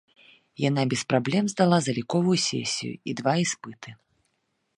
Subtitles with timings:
[0.69, 3.89] Яна без праблем здала заліковую сесію і два іспыты.